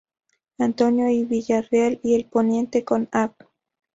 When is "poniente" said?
2.27-2.83